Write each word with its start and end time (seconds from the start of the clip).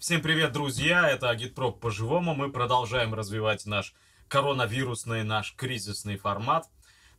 Всем 0.00 0.22
привет, 0.22 0.52
друзья! 0.52 1.10
Это 1.10 1.28
Агитпроп 1.28 1.78
по-живому. 1.78 2.34
Мы 2.34 2.50
продолжаем 2.50 3.12
развивать 3.12 3.66
наш 3.66 3.92
коронавирусный, 4.28 5.24
наш 5.24 5.54
кризисный 5.54 6.16
формат. 6.16 6.70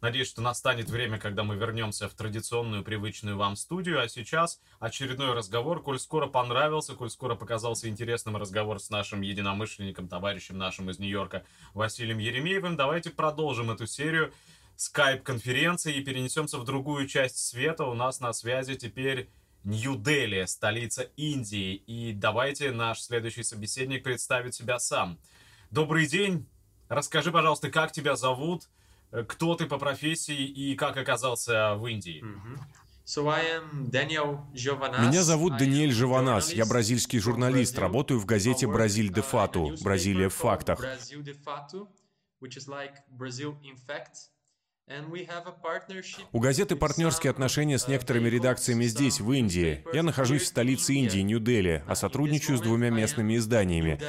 Надеюсь, 0.02 0.27
что 0.27 0.41
настанет 0.41 0.89
время, 0.89 1.20
когда 1.20 1.44
мы 1.44 1.55
вернемся 1.55 2.09
в 2.09 2.15
традиционную, 2.15 2.84
привычную 2.84 3.38
вам 3.38 3.55
студию. 3.55 4.02
А 4.02 4.07
сейчас 4.07 4.59
очередной 4.80 5.36
разговор. 5.36 5.84
Коль 5.84 5.99
скоро 5.99 6.25
понравился, 6.25 6.95
коль 6.95 7.12
скоро 7.12 7.36
показался 7.36 7.88
интересным 7.88 8.36
разговор 8.36 8.80
с 8.80 8.89
нашим 8.89 9.21
единомышленником, 9.21 10.07
товарищем 10.07 10.57
нашим 10.57 10.89
из 10.89 10.98
Нью-Йорка 10.98 11.45
Василием 11.75 12.18
Еремеевым, 12.18 12.77
давайте 12.77 13.11
продолжим 13.11 13.70
эту 13.70 13.86
серию 13.86 14.34
скайп-конференции 14.75 15.98
и 15.98 16.04
перенесемся 16.04 16.57
в 16.57 16.66
другую 16.66 17.05
часть 17.07 17.38
света. 17.38 17.86
У 17.86 17.93
нас 17.93 18.21
на 18.21 18.34
связи 18.34 18.73
теперь 18.73 19.29
Нью-Дели, 19.63 20.45
столица 20.45 21.03
Индии. 21.15 21.75
И 21.75 22.13
давайте 22.13 22.71
наш 22.71 23.01
следующий 23.01 23.43
собеседник 23.43 24.03
представит 24.03 24.53
себя 24.53 24.79
сам. 24.79 25.20
Добрый 25.70 26.07
день. 26.07 26.47
Расскажи, 26.89 27.31
пожалуйста, 27.31 27.70
как 27.70 27.91
тебя 27.91 28.15
зовут, 28.15 28.70
кто 29.27 29.55
ты 29.55 29.65
по 29.65 29.77
профессии 29.77 30.45
и 30.45 30.75
как 30.75 30.97
оказался 30.97 31.75
в 31.75 31.85
Индии? 31.87 32.23
Меня 35.07 35.23
зовут 35.23 35.57
Даниэль 35.57 35.91
Жованас, 35.91 36.53
я 36.53 36.65
бразильский 36.65 37.20
журналист, 37.20 37.77
работаю 37.77 38.20
в 38.20 38.25
газете 38.25 38.67
«Бразиль 38.67 39.12
де 39.12 39.21
Фату», 39.21 39.75
«Бразилия 39.81 40.29
в 40.29 40.34
фактах». 40.34 40.79
У 46.31 46.40
газеты 46.40 46.76
партнерские 46.76 47.31
отношения 47.31 47.77
с 47.77 47.88
некоторыми 47.88 48.30
редакциями 48.30 48.85
здесь, 48.85 49.20
в 49.20 49.31
Индии. 49.31 49.84
Я 49.94 50.04
нахожусь 50.04 50.44
в 50.44 50.48
столице 50.48 50.93
Индии, 50.93 51.20
Нью-Дели, 51.20 51.84
а 51.87 51.96
сотрудничаю 51.96 52.57
с 52.57 52.62
двумя 52.62 52.90
местными 52.90 53.37
изданиями. 53.37 53.99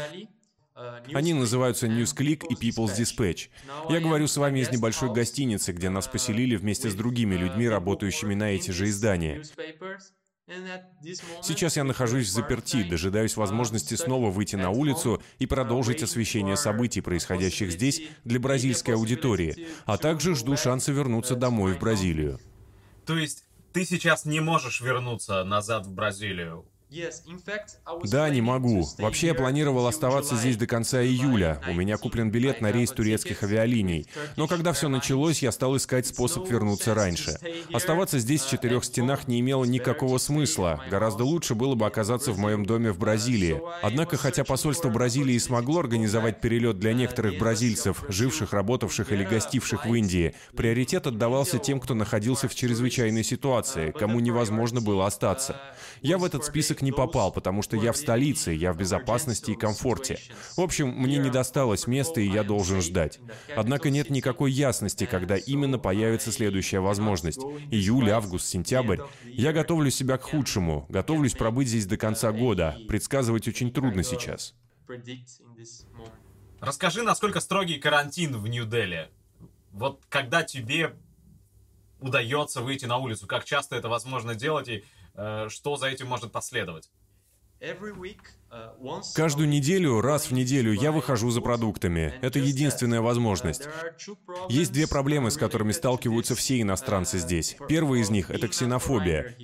Они 1.13 1.35
называются 1.35 1.87
NewsClick 1.87 2.47
и 2.49 2.55
People's 2.55 2.97
Dispatch. 2.99 3.49
Я 3.91 4.01
говорю 4.01 4.27
с 4.27 4.37
вами 4.37 4.61
из 4.61 4.71
небольшой 4.71 5.13
гостиницы, 5.13 5.73
где 5.73 5.91
нас 5.91 6.09
поселили 6.09 6.57
вместе 6.57 6.91
с 6.91 6.95
другими 6.95 7.35
людьми, 7.35 7.69
работающими 7.69 8.35
на 8.35 8.51
эти 8.51 8.71
же 8.71 8.89
издания. 8.89 9.43
Сейчас 11.43 11.77
я 11.77 11.85
нахожусь 11.85 12.29
в 12.29 12.31
заперти, 12.31 12.83
дожидаюсь 12.83 13.37
возможности 13.37 13.95
снова 13.95 14.31
выйти 14.31 14.57
на 14.57 14.71
улицу 14.71 15.23
и 15.39 15.47
продолжить 15.47 16.03
освещение 16.03 16.57
событий, 16.57 17.01
происходящих 17.01 17.73
здесь, 17.73 18.03
для 18.25 18.39
бразильской 18.39 18.95
аудитории, 18.95 19.67
а 19.87 19.99
также 19.99 20.35
жду 20.35 20.57
шанса 20.57 20.93
вернуться 20.93 21.37
домой 21.37 21.75
в 21.75 21.79
Бразилию. 21.79 22.39
То 23.07 23.17
есть 23.17 23.45
ты 23.73 23.85
сейчас 23.85 24.25
не 24.25 24.41
можешь 24.41 24.81
вернуться 24.81 25.43
назад 25.45 25.87
в 25.87 25.95
Бразилию? 25.95 26.67
Да, 28.05 28.29
не 28.29 28.41
могу. 28.41 28.87
Вообще 28.99 29.29
я 29.29 29.35
планировал 29.35 29.87
оставаться 29.87 30.37
здесь 30.37 30.57
до 30.57 30.67
конца 30.67 31.03
июля. 31.03 31.61
У 31.69 31.73
меня 31.75 31.97
куплен 31.97 32.31
билет 32.31 32.61
на 32.61 32.71
рейс 32.71 32.91
турецких 32.91 33.43
авиалиний. 33.43 34.07
Но 34.37 34.47
когда 34.47 34.73
все 34.73 34.89
началось, 34.89 35.43
я 35.43 35.53
стал 35.53 35.77
искать 35.77 36.07
способ 36.07 36.49
вернуться 36.49 36.95
раньше. 36.95 37.39
Оставаться 37.73 38.19
здесь 38.19 38.43
в 38.43 38.51
четырех 38.51 38.85
стенах 38.85 39.27
не 39.29 39.41
имело 39.41 39.65
никакого 39.65 40.19
смысла. 40.19 40.83
Гораздо 40.91 41.25
лучше 41.25 41.55
было 41.55 41.75
бы 41.75 41.87
оказаться 41.87 42.33
в 42.33 42.39
моем 42.39 42.67
доме 42.67 42.93
в 42.93 42.99
Бразилии. 42.99 43.61
Однако, 43.83 44.17
хотя 44.17 44.45
посольство 44.45 44.89
Бразилии 44.89 45.39
смогло 45.39 45.81
организовать 45.81 46.41
перелет 46.41 46.79
для 46.79 46.93
некоторых 46.93 47.39
бразильцев, 47.39 48.05
живших, 48.09 48.53
работавших 48.53 49.13
или 49.13 49.25
гостивших 49.25 49.87
в 49.87 49.95
Индии, 49.95 50.35
приоритет 50.57 51.07
отдавался 51.07 51.59
тем, 51.59 51.81
кто 51.81 51.95
находился 51.95 52.49
в 52.49 52.55
чрезвычайной 52.55 53.25
ситуации, 53.25 53.93
кому 53.93 54.21
невозможно 54.21 54.81
было 54.81 55.07
остаться. 55.07 55.61
Я 56.03 56.19
в 56.19 56.25
этот 56.25 56.45
список 56.45 56.82
не 56.83 56.93
попал, 56.93 57.33
потому 57.33 57.63
что 57.63 57.77
я 57.77 57.93
в 57.93 57.97
столице, 57.97 58.53
я 58.53 58.73
в 58.73 58.77
безопасности 58.77 59.53
и 59.53 59.57
комфорте. 59.57 60.19
В 60.57 60.61
общем, 60.61 60.89
мне 60.89 61.19
не 61.19 61.31
досталось 61.31 61.87
места, 61.87 62.21
и 62.21 62.29
я 62.29 62.43
должен 62.43 62.83
ждать. 62.83 63.21
Однако 63.57 63.91
нет 63.91 64.11
никакой 64.11 64.53
ясности, 64.53 65.07
когда 65.07 65.37
именно 65.37 65.79
появится 65.79 66.33
следующая 66.33 66.81
возможность. 66.81 67.39
Июль, 67.71 68.11
август, 68.11 68.47
сентябрь. 68.47 68.99
Я 69.25 69.53
готовлю 69.53 69.91
себя 69.91 70.19
к 70.19 70.23
худшему, 70.23 70.87
готовлюсь 70.89 71.35
пробыть 71.35 71.69
здесь 71.69 71.87
до 71.87 71.97
конца 71.97 72.33
года. 72.33 72.77
Предсказывать 72.89 73.49
очень 73.49 73.73
трудно 73.73 74.03
сейчас. 74.03 74.55
Расскажи, 76.61 77.03
насколько 77.03 77.41
строгий 77.41 77.79
карантин 77.79 78.37
в 78.37 78.47
Нью-Дели? 78.47 79.09
Вот 79.73 80.03
когда 80.09 80.43
тебе 80.43 80.95
удается 82.01 82.61
выйти 82.61 82.85
на 82.85 82.99
улицу, 82.99 83.27
как 83.27 83.45
часто 83.45 83.77
это 83.77 83.89
возможно 83.89 84.35
делать 84.35 84.69
и 84.69 84.85
что 85.15 85.77
за 85.77 85.87
этим 85.87 86.09
может 86.09 86.33
последовать? 86.33 86.91
Uh, 87.63 89.01
Каждую 89.15 89.49
неделю, 89.49 90.01
раз 90.01 90.27
в 90.27 90.33
неделю, 90.33 90.73
я 90.73 90.91
выхожу 90.91 91.31
за 91.31 91.41
продуктами. 91.41 92.13
Это 92.21 92.41
единственная 92.41 92.99
uh, 92.99 93.03
возможность. 93.03 93.69
Есть 94.49 94.73
две 94.73 94.89
проблемы, 94.89 95.31
с 95.31 95.37
которыми 95.37 95.71
сталкиваются 95.71 96.35
все 96.35 96.61
иностранцы 96.61 97.19
uh, 97.19 97.21
здесь. 97.21 97.57
Первая 97.69 98.01
из 98.01 98.11
них— 98.11 98.31
это 98.33 98.49
ксенофобия. 98.49 99.37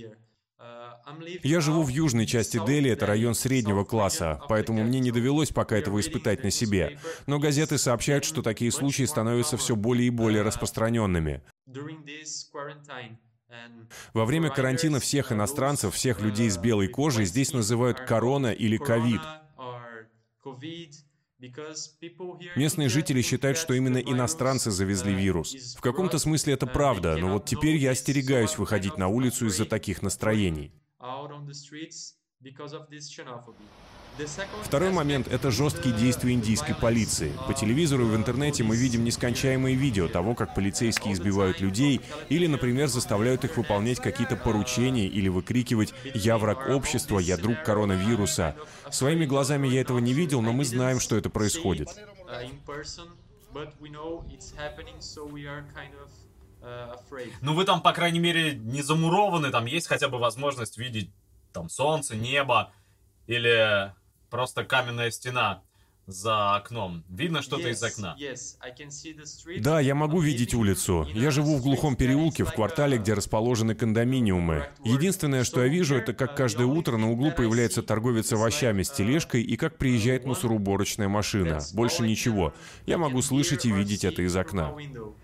Я 1.42 1.60
живу 1.60 1.84
в 1.84 1.88
южной 1.88 2.26
части 2.26 2.60
Дели, 2.66 2.90
это 2.90 3.06
район 3.06 3.34
среднего 3.34 3.84
класса, 3.84 4.42
поэтому 4.48 4.82
мне 4.82 5.00
не 5.00 5.10
довелось 5.10 5.50
пока 5.50 5.78
этого 5.78 6.00
испытать 6.00 6.42
на 6.42 6.50
себе. 6.50 6.98
Но 7.26 7.38
газеты 7.38 7.78
сообщают, 7.78 8.24
что 8.24 8.42
такие 8.42 8.70
случаи 8.72 9.04
становятся 9.04 9.56
все 9.56 9.74
более 9.76 10.08
и 10.08 10.10
более 10.10 10.42
распространенными. 10.42 11.42
Во 14.12 14.24
время 14.24 14.50
карантина 14.50 15.00
всех 15.00 15.32
иностранцев, 15.32 15.94
всех 15.94 16.20
людей 16.20 16.50
с 16.50 16.58
белой 16.58 16.88
кожей 16.88 17.24
здесь 17.24 17.52
называют 17.52 18.00
корона 18.00 18.52
или 18.52 18.76
ковид. 18.76 19.20
Местные 22.56 22.88
жители 22.88 23.22
считают, 23.22 23.56
что 23.56 23.74
именно 23.74 23.98
иностранцы 23.98 24.70
завезли 24.70 25.14
вирус. 25.14 25.76
В 25.76 25.80
каком-то 25.80 26.18
смысле 26.18 26.54
это 26.54 26.66
правда, 26.66 27.16
но 27.16 27.34
вот 27.34 27.44
теперь 27.44 27.76
я 27.76 27.92
остерегаюсь 27.92 28.58
выходить 28.58 28.98
на 28.98 29.08
улицу 29.08 29.46
из-за 29.46 29.64
таких 29.64 30.02
настроений. 30.02 30.72
Второй 34.64 34.90
момент— 34.90 35.28
это 35.30 35.50
жесткие 35.50 35.94
действия 35.94 36.32
индийской 36.32 36.74
полиции. 36.74 37.32
По 37.46 37.54
телевизору 37.54 38.06
и 38.06 38.10
в 38.10 38.16
интернете 38.16 38.64
мы 38.64 38.76
видим 38.76 39.04
нескончаемые 39.04 39.76
видео 39.76 40.08
того, 40.08 40.34
как 40.34 40.54
полицейские 40.54 41.14
избивают 41.14 41.60
людей 41.60 42.00
или, 42.28 42.46
например, 42.46 42.88
заставляют 42.88 43.44
их 43.44 43.56
выполнять 43.56 44.00
какие-то 44.00 44.36
поручения 44.36 45.06
или 45.06 45.28
выкрикивать 45.28 45.94
«Я 46.14 46.38
враг 46.38 46.68
общества, 46.68 47.18
я 47.18 47.36
друг 47.36 47.62
коронавируса». 47.62 48.56
Своими 48.90 49.24
глазами 49.26 49.68
я 49.68 49.80
этого 49.80 49.98
не 49.98 50.12
видел, 50.12 50.42
но 50.42 50.52
мы 50.52 50.64
знаем, 50.64 51.00
что 51.00 51.16
это 51.16 51.30
происходит. 51.30 51.88
Ну 57.40 57.54
вы 57.54 57.64
там, 57.64 57.82
по 57.82 57.92
крайней 57.92 58.18
мере, 58.18 58.54
не 58.56 58.82
замурованы, 58.82 59.50
там 59.50 59.66
есть 59.66 59.86
хотя 59.86 60.08
бы 60.08 60.18
возможность 60.18 60.76
видеть 60.76 61.10
там 61.52 61.68
солнце, 61.68 62.16
небо 62.16 62.72
или 63.26 63.92
просто 64.30 64.64
каменная 64.64 65.10
стена 65.10 65.62
за 66.08 66.56
окном. 66.56 67.04
Видно 67.10 67.42
что-то 67.42 67.68
yes, 67.68 67.72
из 67.72 67.82
окна? 67.82 68.16
Yes, 68.18 69.60
да, 69.60 69.78
я 69.78 69.94
могу 69.94 70.20
видеть 70.20 70.54
улицу. 70.54 71.06
Я 71.12 71.30
живу 71.30 71.56
в 71.56 71.62
глухом 71.62 71.96
переулке, 71.96 72.44
в 72.44 72.52
квартале, 72.52 72.96
где 72.96 73.12
расположены 73.12 73.74
кондоминиумы. 73.74 74.68
Единственное, 74.84 75.44
что 75.44 75.62
я 75.62 75.68
вижу, 75.68 75.96
это 75.96 76.14
как 76.14 76.34
каждое 76.34 76.66
утро 76.66 76.96
на 76.96 77.10
углу 77.10 77.30
появляется 77.30 77.82
торговец 77.82 78.32
овощами 78.32 78.82
с 78.82 78.90
тележкой 78.90 79.42
и 79.42 79.56
как 79.58 79.76
приезжает 79.76 80.24
мусороуборочная 80.24 81.08
машина. 81.08 81.60
Больше 81.74 82.02
ничего. 82.02 82.54
Я 82.86 82.96
могу 82.96 83.20
слышать 83.20 83.66
и 83.66 83.70
видеть 83.70 84.04
это 84.04 84.22
из 84.22 84.34
окна. 84.34 84.74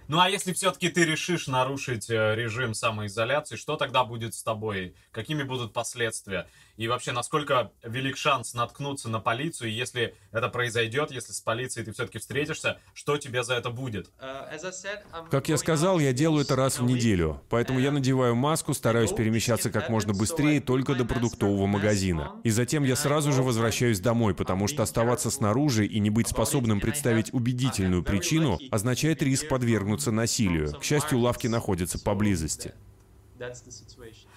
Ну 0.07 0.21
а 0.21 0.29
если 0.29 0.53
все-таки 0.53 0.91
ты 0.91 1.05
решишь 1.05 1.47
нарушить 1.47 2.11
э, 2.11 2.35
режим 2.35 2.75
самоизоляции, 2.75 3.57
что 3.57 3.77
тогда 3.77 4.05
будет 4.05 4.35
с 4.35 4.43
тобой? 4.43 4.95
Какими 5.13 5.43
будут 5.43 5.73
последствия? 5.73 6.47
И 6.77 6.89
вообще, 6.89 7.13
насколько 7.13 7.71
велик 7.85 8.17
шанс 8.17 8.53
наткнуться 8.53 9.09
на 9.09 9.21
полицию, 9.21 9.71
и 9.71 9.73
если 9.73 10.15
это 10.33 10.49
произойдет, 10.49 11.13
если 11.13 11.33
с 11.33 11.41
полицией 11.41 11.87
ты 11.87 11.93
все-таки 11.93 12.19
встретишься, 12.19 12.79
что 12.95 13.17
тебе 13.17 13.45
за 13.45 13.55
это 13.55 13.71
будет? 13.71 14.11
Uh, 14.21 15.29
как 15.31 15.49
я 15.49 15.57
сказал, 15.57 16.01
я 16.01 16.13
делаю 16.13 16.45
это 16.45 16.57
раз 16.57 16.81
в 16.81 16.83
неделю, 16.83 17.41
поэтому 17.49 17.79
я 17.79 17.93
надеваю 17.93 18.35
маску, 18.35 18.75
стараюсь 18.75 19.13
перемещаться 19.13 19.71
как 19.71 19.89
можно 19.89 20.13
быстрее 20.13 20.61
только 20.61 20.95
до 20.97 21.05
продуктового 21.05 21.67
магазина. 21.67 22.33
И 22.43 22.51
затем 22.51 22.83
я 22.83 22.97
сразу 22.97 23.33
же 23.33 23.43
возвращаюсь 23.43 24.01
домой, 24.01 24.35
потому 24.35 24.67
что 24.67 24.83
оставаться 24.83 25.31
снаружи 25.31 25.87
и 25.87 26.01
не 26.01 26.11
быть 26.11 26.27
способным 26.27 26.81
представить 26.81 27.33
убедительную 27.33 28.03
причину 28.03 28.59
означает 28.73 29.23
риск 29.23 29.49
подвергнуться 29.49 29.94
насилию. 30.13 30.73
К 30.79 30.85
счастью, 30.85 31.19
лавки 31.19 31.47
находятся 31.47 31.99
поблизости. 31.99 32.75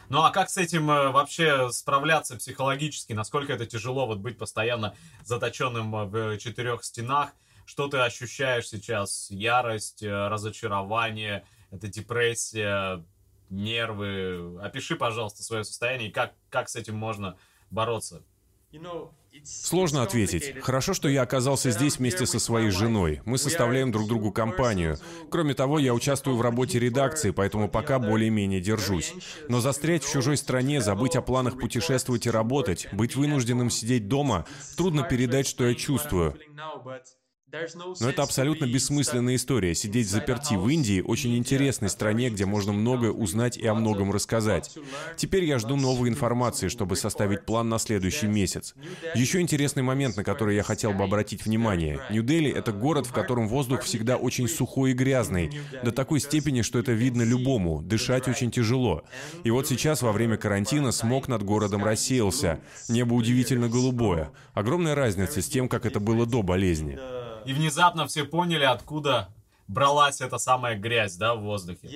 Ну 0.10 0.24
а 0.24 0.32
как 0.32 0.50
с 0.50 0.58
этим 0.58 0.90
э, 0.90 1.12
вообще 1.12 1.70
справляться 1.72 2.36
психологически? 2.36 3.14
Насколько 3.14 3.54
это 3.54 3.66
тяжело 3.66 4.08
вот 4.08 4.20
быть 4.20 4.38
постоянно 4.38 4.96
заточенным 5.24 5.96
э, 5.96 6.06
в 6.06 6.38
четырех 6.38 6.84
стенах? 6.84 7.34
Что 7.66 7.90
ты 7.90 7.98
ощущаешь 7.98 8.68
сейчас? 8.68 9.28
Ярость, 9.30 10.02
э, 10.02 10.28
разочарование, 10.30 11.46
это 11.70 11.88
депрессия, 11.88 13.04
нервы? 13.50 14.60
Опиши, 14.62 14.96
пожалуйста, 14.96 15.44
свое 15.44 15.64
состояние 15.64 16.10
и 16.10 16.12
как, 16.12 16.34
как 16.50 16.70
с 16.70 16.76
этим 16.76 16.96
можно 16.96 17.38
бороться. 17.70 18.24
Сложно 19.44 20.04
ответить. 20.04 20.56
Хорошо, 20.62 20.94
что 20.94 21.08
я 21.10 21.22
оказался 21.22 21.72
здесь 21.72 21.98
вместе 21.98 22.26
со 22.26 22.40
своей 22.40 22.70
женой. 22.70 23.22
Мы 23.26 23.38
составляем 23.38 23.92
друг 23.92 24.08
другу 24.08 24.32
компанию. 24.32 24.98
Кроме 25.30 25.54
того, 25.54 25.80
я 25.80 25.94
участвую 25.94 26.38
в 26.38 26.42
работе 26.42 26.80
редакции, 26.80 27.32
поэтому 27.32 27.70
пока 27.70 28.00
более-менее 28.00 28.62
держусь. 28.62 29.14
Но 29.50 29.60
застрять 29.60 30.04
в 30.04 30.12
чужой 30.12 30.38
стране, 30.38 30.82
забыть 30.82 31.16
о 31.16 31.22
планах 31.22 31.60
путешествовать 31.60 32.26
и 32.26 32.32
работать, 32.32 32.88
быть 32.92 33.16
вынужденным 33.16 33.70
сидеть 33.70 34.08
дома, 34.08 34.46
трудно 34.76 35.04
передать, 35.04 35.48
что 35.48 35.68
я 35.68 35.76
чувствую. 35.76 36.38
Но 38.02 38.10
это 38.10 38.24
абсолютно 38.24 38.66
бессмысленная 38.66 39.36
история. 39.36 39.74
Сидеть 39.74 40.10
заперти 40.10 40.56
в 40.56 40.68
Индии, 40.68 41.00
очень 41.00 41.38
интересной 41.38 41.90
стране, 41.90 42.30
где 42.30 42.46
можно 42.46 42.74
многое 42.74 43.12
узнать 43.12 43.58
и 43.58 43.66
о 43.66 43.74
многом 43.74 44.12
рассказать. 44.12 44.76
Теперь 45.16 45.46
я 45.46 45.58
жду 45.58 45.78
новой 45.78 46.10
информации, 46.10 46.68
чтобы 46.68 46.98
составить 46.98 47.46
план 47.46 47.70
на 47.70 47.80
следующий 47.80 48.28
месяц. 48.28 48.76
Еще 49.16 49.40
интересный 49.40 49.82
момент, 49.82 50.18
на 50.18 50.26
который 50.26 50.58
я 50.58 50.64
хотел 50.64 50.92
бы 50.92 51.06
обратить 51.06 51.46
внимание. 51.46 52.02
Нью-Дели— 52.10 52.52
это 52.54 52.74
город, 52.74 53.08
в 53.08 53.14
котором 53.14 53.48
воздух 53.48 53.84
всегда 53.84 54.18
очень 54.18 54.50
сухой 54.50 54.92
и 54.92 54.94
грязный, 54.94 55.58
до 55.84 55.94
такой 55.94 56.20
степени, 56.20 56.64
что 56.64 56.80
это 56.80 56.92
видно 56.92 57.22
любому, 57.22 57.82
дышать 57.82 58.28
очень 58.28 58.52
тяжело. 58.52 59.06
И 59.46 59.52
вот 59.52 59.68
сейчас, 59.68 60.02
во 60.02 60.12
время 60.12 60.36
карантина, 60.36 60.92
смог 60.92 61.30
над 61.30 61.44
городом 61.44 61.86
рассеялся. 61.86 62.60
Небо 62.90 63.14
удивительно 63.14 63.70
голубое. 63.70 64.32
Огромная 64.54 64.96
разница 64.96 65.42
с 65.42 65.48
тем, 65.48 65.70
как 65.70 65.86
это 65.86 66.02
было 66.02 66.26
до 66.26 66.44
болезни 66.44 67.00
и 67.48 67.54
внезапно 67.54 68.08
все 68.08 68.26
поняли, 68.26 68.66
откуда 68.66 69.30
бралась 69.68 70.22
эта 70.22 70.38
самая 70.38 70.78
грязь, 70.78 71.16
да, 71.16 71.36
в 71.36 71.42
воздухе. 71.42 71.90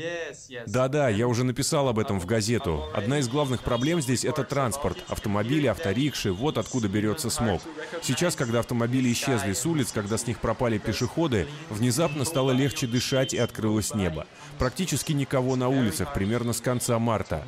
Да-да, 0.68 1.10
я 1.10 1.28
уже 1.28 1.44
написал 1.44 1.88
об 1.88 2.00
этом 2.00 2.20
в 2.20 2.26
газету. 2.26 2.86
Одна 2.94 3.20
из 3.20 3.28
главных 3.28 3.62
проблем 3.62 4.02
здесь— 4.02 4.26
это 4.26 4.44
транспорт. 4.44 4.98
Автомобили, 5.08 5.68
авторикши, 5.68 6.32
вот 6.32 6.58
откуда 6.58 6.88
берется 6.88 7.30
смог. 7.30 7.62
Сейчас, 8.02 8.36
когда 8.36 8.60
автомобили 8.60 9.12
исчезли 9.12 9.54
с 9.54 9.66
улиц, 9.66 9.92
когда 9.92 10.18
с 10.18 10.28
них 10.28 10.40
пропали 10.40 10.78
пешеходы, 10.78 11.48
внезапно 11.70 12.26
стало 12.26 12.52
легче 12.52 12.88
дышать 12.88 13.34
и 13.34 13.38
открылось 13.38 13.94
небо. 13.94 14.28
Практически 14.60 15.12
никого 15.14 15.56
на 15.56 15.70
улицах, 15.70 16.14
примерно 16.14 16.54
с 16.54 16.62
конца 16.62 16.98
марта. 17.00 17.46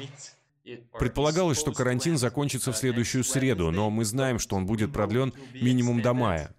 Предполагалось, 0.97 1.59
что 1.59 1.73
карантин 1.73 2.17
закончится 2.17 2.71
в 2.71 2.77
следующую 2.77 3.25
среду, 3.25 3.71
но 3.71 3.89
мы 3.89 4.05
знаем, 4.05 4.39
что 4.39 4.55
он 4.55 4.65
будет 4.65 4.93
продлен 4.93 5.33
минимум 5.53 6.01
до 6.01 6.13
мая. 6.13 6.55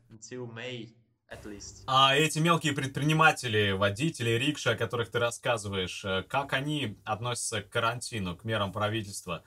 А 1.87 2.15
эти 2.17 2.38
мелкие 2.38 2.73
предприниматели, 2.73 3.73
водители, 3.73 4.31
рикши, 4.31 4.71
о 4.71 4.76
которых 4.76 5.11
ты 5.11 5.19
рассказываешь, 5.19 6.05
э, 6.05 6.23
как 6.29 6.53
они 6.53 6.99
относятся 7.05 7.62
к 7.62 7.71
карантину, 7.71 8.37
к 8.37 8.44
мерам 8.44 8.73
правительства? 8.73 9.43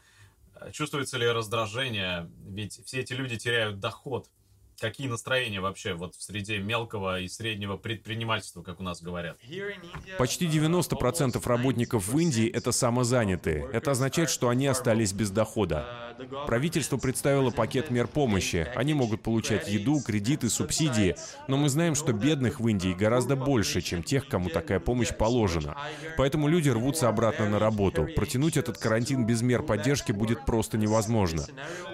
Э, 0.55 0.71
чувствуется 0.71 1.17
ли 1.17 1.27
раздражение? 1.27 2.29
Ведь 2.45 2.85
все 2.85 3.01
эти 3.01 3.13
люди 3.13 3.37
теряют 3.37 3.79
доход. 3.79 4.29
Какие 4.79 5.07
настроения 5.07 5.59
вообще 5.59 5.95
вот 5.95 6.13
в 6.13 6.21
среде 6.21 6.59
мелкого 6.59 7.19
и 7.19 7.27
среднего 7.27 7.77
предпринимательства, 7.77 8.61
как 8.61 8.79
у 8.79 8.83
нас 8.83 9.01
говорят? 9.01 9.39
Почти 10.19 10.45
90% 10.45 11.41
работников 11.47 12.07
в 12.07 12.19
Индии— 12.19 12.47
это 12.53 12.71
самозанятые. 12.71 13.67
Это 13.73 13.91
означает, 13.91 14.29
что 14.29 14.49
они 14.49 14.67
остались 14.67 15.13
без 15.13 15.31
дохода. 15.31 16.13
Правительство 16.45 16.97
представило 16.97 17.49
пакет 17.49 17.89
мер 17.89 18.07
помощи. 18.07 18.67
Они 18.75 18.93
могут 18.93 19.23
получать 19.23 19.67
еду, 19.67 19.99
кредиты, 19.99 20.47
субсидии. 20.49 21.15
Но 21.47 21.57
мы 21.57 21.69
знаем, 21.69 21.95
что 21.95 22.13
бедных 22.13 22.59
в 22.59 22.67
Индии 22.67 22.93
гораздо 22.93 23.35
больше, 23.35 23.81
чем 23.81 24.03
тех, 24.03 24.27
кому 24.27 24.49
такая 24.49 24.79
помощь 24.79 25.11
положена. 25.11 25.75
Поэтому 26.17 26.47
люди 26.47 26.69
рвутся 26.69 27.09
обратно 27.09 27.49
на 27.49 27.57
работу. 27.57 28.07
Протянуть 28.15 28.57
этот 28.57 28.77
карантин 28.77 29.25
без 29.25 29.41
мер 29.41 29.63
поддержки 29.63 30.11
будет 30.11 30.45
просто 30.45 30.77
невозможно. 30.77 31.45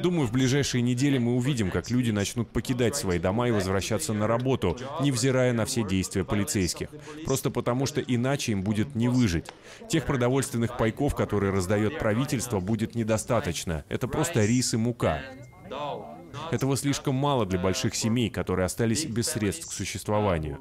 Думаю, 0.02 0.28
в 0.28 0.34
ближайшие 0.34 0.82
недели 0.82 1.18
мы 1.18 1.36
увидим, 1.36 1.72
как 1.72 1.90
люди 1.90 2.12
начнут 2.12 2.50
покидать 2.50 2.73
покидать 2.74 2.96
свои 2.96 3.20
дома 3.20 3.48
и 3.48 3.52
возвращаться 3.52 4.14
на 4.14 4.28
работу, 4.28 4.78
невзирая 5.00 5.54
на 5.54 5.66
все 5.66 5.84
действия 5.84 6.24
полицейских. 6.24 6.90
Просто 7.26 7.52
потому, 7.52 7.86
что 7.86 8.02
иначе 8.02 8.54
им 8.54 8.64
будет 8.64 8.96
не 8.96 9.08
выжить. 9.08 9.46
Тех 9.90 10.06
продовольственных 10.06 10.78
пайков, 10.78 11.16
которые 11.16 11.52
раздает 11.52 12.00
правительство, 12.00 12.60
будет 12.60 12.96
недостаточно. 12.96 13.86
Это 13.90 14.08
просто 14.08 14.46
рис 14.46 14.74
и 14.74 14.78
мука. 14.78 15.22
Этого 16.52 16.76
слишком 16.76 17.16
мало 17.16 17.46
для 17.46 17.60
больших 17.60 17.94
семей, 17.94 18.30
которые 18.32 18.66
остались 18.66 19.06
без 19.06 19.28
средств 19.28 19.70
к 19.70 19.72
существованию. 19.72 20.60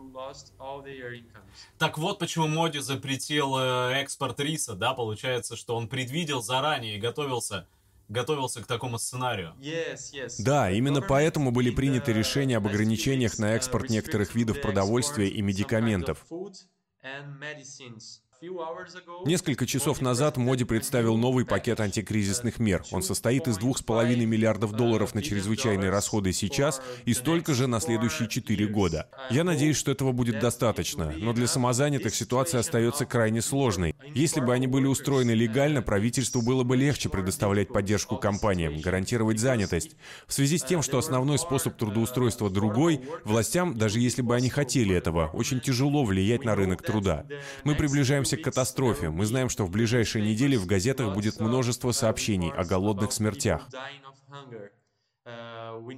Так 1.79 1.99
вот, 1.99 2.19
почему 2.19 2.47
Моди 2.47 2.79
запретил 2.79 3.57
э, 3.59 3.95
экспорт 4.03 4.39
риса, 4.41 4.75
да? 4.75 4.95
Получается, 4.95 5.57
что 5.57 5.77
он 5.77 5.89
предвидел 5.89 6.43
заранее 6.43 6.97
и 6.97 7.01
готовился 7.01 7.67
готовился 8.09 8.63
к 8.63 8.67
такому 8.67 8.99
сценарию. 8.99 9.55
Да, 10.39 10.71
именно 10.71 11.01
поэтому 11.01 11.51
были 11.51 11.71
приняты 11.71 12.13
решения 12.13 12.57
об 12.57 12.67
ограничениях 12.67 13.39
на 13.39 13.55
экспорт 13.55 13.91
некоторых 13.91 14.35
видов 14.35 14.61
продовольствия 14.61 15.29
и 15.29 15.41
медикаментов. 15.43 16.27
Несколько 19.25 19.67
часов 19.67 20.01
назад 20.01 20.37
Моди 20.37 20.65
представил 20.65 21.17
новый 21.17 21.45
пакет 21.45 21.79
антикризисных 21.79 22.59
мер. 22.59 22.83
Он 22.91 23.03
состоит 23.03 23.47
из 23.47 23.57
2,5 23.59 24.17
миллиардов 24.27 24.73
долларов 24.73 25.15
на 25.15 25.23
чрезвычайные 25.23 25.91
расходы 25.91 26.33
сейчас 26.33 26.83
и 27.05 27.15
столько 27.15 27.55
же 27.55 27.69
на 27.69 27.79
следующие 27.79 28.29
4 28.29 28.67
года. 28.67 29.09
Я 29.31 29.45
надеюсь, 29.45 29.77
что 29.77 29.93
этого 29.93 30.11
будет 30.11 30.41
достаточно, 30.41 31.13
но 31.17 31.33
для 31.33 31.47
самозанятых 31.47 32.15
ситуация 32.15 32.61
остается 32.61 33.07
крайне 33.07 33.43
сложной. 33.43 33.95
Если 34.13 34.41
бы 34.41 34.53
они 34.53 34.67
были 34.67 34.87
устроены 34.87 35.31
легально, 35.31 35.81
правительству 35.81 36.43
было 36.43 36.65
бы 36.65 36.77
легче 36.77 37.09
предоставлять 37.09 37.69
поддержку 37.69 38.17
компаниям, 38.17 38.81
гарантировать 38.81 39.39
занятость. 39.39 39.97
В 40.27 40.33
связи 40.33 40.59
с 40.59 40.65
тем, 40.65 40.83
что 40.83 40.99
основной 40.99 41.39
способ 41.39 41.77
трудоустройства 41.77 42.51
другой, 42.51 43.03
властям, 43.25 43.79
даже 43.79 44.01
если 44.01 44.23
бы 44.23 44.35
они 44.35 44.49
хотели 44.49 44.97
этого, 44.97 45.31
очень 45.33 45.61
тяжело 45.61 46.05
влиять 46.05 46.45
на 46.45 46.57
рынок 46.57 46.83
труда. 46.83 47.25
Мы 47.63 47.77
приближаемся 47.77 48.32
готовимся 48.33 48.37
к 48.37 48.43
катастрофе. 48.43 49.11
Мы 49.11 49.27
знаем, 49.27 49.49
что 49.49 49.65
в 49.65 49.71
ближайшие 49.71 50.25
недели 50.25 50.57
в 50.57 50.67
газетах 50.67 51.15
будет 51.15 51.41
множество 51.41 51.93
сообщений 51.93 52.51
о 52.51 52.65
голодных 52.65 53.13
смертях. 53.13 53.69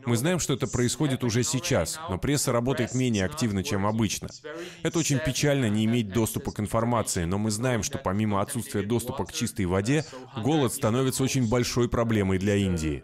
Мы 0.06 0.16
знаем, 0.16 0.38
что 0.38 0.54
это 0.54 0.66
происходит 0.66 1.24
уже 1.24 1.42
сейчас, 1.42 1.98
но 2.08 2.18
пресса 2.18 2.52
работает 2.52 2.94
менее 2.94 3.24
активно, 3.24 3.62
чем 3.62 3.86
обычно. 3.86 4.28
Это 4.82 4.98
очень 4.98 5.18
печально 5.18 5.68
не 5.68 5.84
иметь 5.84 6.10
доступа 6.10 6.52
к 6.52 6.60
информации, 6.60 7.24
но 7.24 7.38
мы 7.38 7.50
знаем, 7.50 7.82
что 7.82 7.98
помимо 7.98 8.40
отсутствия 8.40 8.82
доступа 8.82 9.24
к 9.24 9.32
чистой 9.32 9.66
воде, 9.66 10.04
голод 10.36 10.72
становится 10.72 11.22
очень 11.22 11.48
большой 11.48 11.88
проблемой 11.88 12.38
для 12.38 12.56
Индии. 12.56 13.02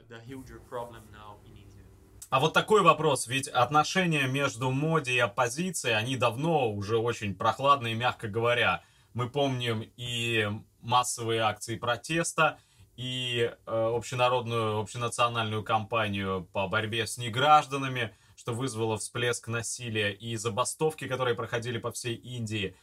А 2.28 2.38
вот 2.38 2.52
такой 2.52 2.82
вопрос, 2.82 3.26
ведь 3.26 3.48
отношения 3.48 4.28
между 4.28 4.70
моди 4.70 5.14
и 5.14 5.18
оппозицией, 5.18 5.96
они 5.96 6.16
давно 6.16 6.70
уже 6.70 6.96
очень 6.96 7.34
прохладные, 7.34 7.96
мягко 7.96 8.28
говоря. 8.28 8.82
Мы 9.14 9.28
помним 9.28 9.90
и 9.96 10.48
массовые 10.80 11.40
акции 11.40 11.76
протеста, 11.76 12.58
и 12.96 13.50
э, 13.50 13.54
общенародную, 13.66 14.78
общенациональную 14.78 15.64
кампанию 15.64 16.46
по 16.52 16.68
борьбе 16.68 17.06
с 17.06 17.16
негражданами, 17.16 18.14
что 18.36 18.52
вызвало 18.52 18.98
всплеск 18.98 19.48
насилия, 19.48 20.12
и 20.12 20.36
забастовки, 20.36 21.08
которые 21.08 21.34
проходили 21.34 21.78
по 21.78 21.92
всей 21.92 22.14
Индии. 22.14 22.76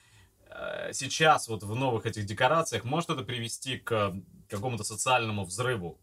Э, 0.50 0.91
сейчас 0.93 1.48
вот 1.48 1.63
в 1.63 1.75
новых 1.75 2.05
этих 2.07 2.25
декорациях 2.25 2.84
может 2.84 3.12
это 3.12 3.24
привести 3.24 3.77
к 3.77 4.15
какому-то 4.50 4.84
социальному 4.84 5.46
взрыву? 5.46 6.00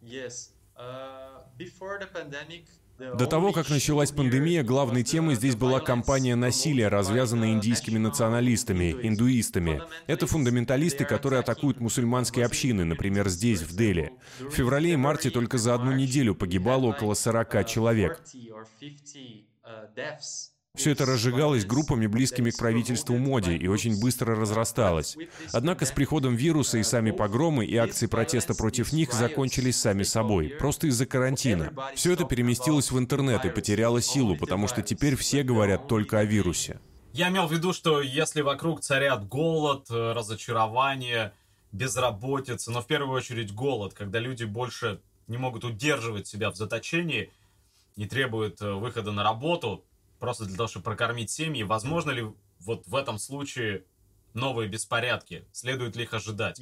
Yes. 0.00 0.54
Uh, 0.74 1.42
before 1.58 2.00
the 2.00 2.08
pandemic, 2.10 2.64
до 3.14 3.26
того, 3.26 3.52
как 3.52 3.68
началась 3.68 4.10
пандемия, 4.10 4.62
главной 4.62 5.02
темой 5.02 5.34
здесь 5.34 5.56
была 5.56 5.80
кампания 5.80 6.36
насилия, 6.36 6.88
развязанная 6.88 7.52
индийскими 7.52 7.98
националистами, 7.98 8.96
индуистами. 9.02 9.82
Это 10.06 10.26
фундаменталисты, 10.26 11.04
которые 11.04 11.40
атакуют 11.40 11.80
мусульманские 11.80 12.46
общины, 12.46 12.84
например, 12.84 13.28
здесь, 13.28 13.62
в 13.62 13.76
Дели. 13.76 14.12
В 14.38 14.50
феврале 14.50 14.92
и 14.92 14.96
марте 14.96 15.30
только 15.30 15.58
за 15.58 15.74
одну 15.74 15.92
неделю 15.92 16.34
погибало 16.34 16.86
около 16.86 17.14
40 17.14 17.66
человек. 17.66 18.22
Все 20.74 20.92
это 20.92 21.04
разжигалось 21.04 21.66
группами, 21.66 22.06
близкими 22.06 22.48
к 22.48 22.56
правительству 22.56 23.18
Моди, 23.18 23.54
и 23.54 23.68
очень 23.68 24.00
быстро 24.00 24.34
разрасталось. 24.34 25.18
Однако 25.52 25.84
с 25.84 25.90
приходом 25.90 26.34
вируса 26.34 26.78
и 26.78 26.82
сами 26.82 27.10
погромы 27.10 27.66
и 27.66 27.76
акции 27.76 28.06
протеста 28.06 28.54
против 28.54 28.90
них 28.90 29.12
закончились 29.12 29.76
сами 29.76 30.02
собой, 30.02 30.48
просто 30.48 30.86
из-за 30.86 31.04
карантина. 31.04 31.74
Все 31.94 32.14
это 32.14 32.24
переместилось 32.24 32.90
в 32.90 32.98
интернет 32.98 33.44
и 33.44 33.50
потеряло 33.50 34.00
силу, 34.00 34.34
потому 34.34 34.66
что 34.66 34.80
теперь 34.80 35.14
все 35.16 35.42
говорят 35.42 35.88
только 35.88 36.20
о 36.20 36.24
вирусе. 36.24 36.80
Я 37.12 37.28
имел 37.28 37.46
в 37.46 37.52
виду, 37.52 37.74
что 37.74 38.00
если 38.00 38.40
вокруг 38.40 38.80
царят 38.80 39.28
голод, 39.28 39.90
э, 39.90 40.12
разочарование, 40.14 41.34
безработица, 41.70 42.70
но 42.70 42.80
в 42.80 42.86
первую 42.86 43.14
очередь 43.14 43.52
голод, 43.52 43.92
когда 43.92 44.18
люди 44.18 44.44
больше 44.44 45.02
не 45.28 45.36
могут 45.36 45.64
удерживать 45.64 46.26
себя 46.26 46.50
в 46.50 46.56
заточении, 46.56 47.30
не 47.96 48.06
требуют 48.06 48.62
э, 48.62 48.72
выхода 48.72 49.12
на 49.12 49.22
работу, 49.22 49.84
просто 50.22 50.44
для 50.44 50.56
того, 50.56 50.68
чтобы 50.68 50.84
прокормить 50.84 51.30
семьи. 51.30 51.64
Возможно 51.64 52.12
ли 52.12 52.24
вот 52.60 52.86
в 52.86 52.94
этом 52.94 53.18
случае 53.18 53.82
новые 54.34 54.68
беспорядки? 54.68 55.44
Следует 55.50 55.96
ли 55.96 56.04
их 56.04 56.14
ожидать? 56.14 56.60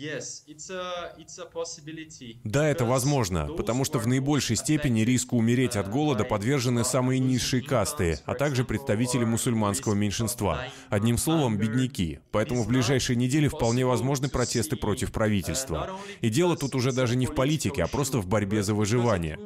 Да, 2.42 2.66
это 2.66 2.86
возможно, 2.86 3.52
потому 3.52 3.84
что 3.84 3.98
в 3.98 4.06
наибольшей 4.06 4.56
степени 4.56 5.02
риску 5.02 5.36
умереть 5.36 5.76
от 5.76 5.90
голода 5.90 6.24
подвержены 6.24 6.84
самые 6.84 7.20
низшие 7.20 7.62
касты, 7.62 8.18
а 8.24 8.34
также 8.34 8.64
представители 8.64 9.24
мусульманского 9.24 9.92
меньшинства. 9.92 10.64
Одним 10.88 11.18
словом, 11.18 11.58
бедняки. 11.58 12.20
Поэтому 12.30 12.62
в 12.62 12.68
ближайшие 12.68 13.16
недели 13.16 13.46
вполне 13.46 13.84
возможны 13.84 14.30
протесты 14.30 14.76
против 14.76 15.12
правительства. 15.12 16.00
И 16.22 16.30
дело 16.30 16.56
тут 16.56 16.74
уже 16.74 16.92
даже 16.92 17.14
не 17.14 17.26
в 17.26 17.34
политике, 17.34 17.84
а 17.84 17.88
просто 17.88 18.20
в 18.20 18.26
борьбе 18.26 18.62
за 18.62 18.72
выживание. 18.72 19.38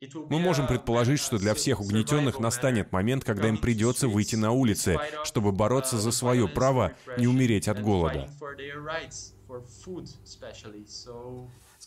Мы 0.00 0.38
можем 0.38 0.68
предположить, 0.68 1.18
что 1.18 1.38
для 1.38 1.54
всех 1.54 1.80
угнетенных 1.80 2.38
настанет 2.38 2.92
момент, 2.92 3.24
когда 3.24 3.48
им 3.48 3.58
придется 3.58 4.06
выйти 4.06 4.36
на 4.36 4.52
улицы, 4.52 4.96
чтобы 5.24 5.50
бороться 5.50 5.98
за 5.98 6.12
свое 6.12 6.46
право 6.46 6.92
не 7.16 7.26
умереть 7.26 7.66
от 7.66 7.82
голода. 7.82 8.28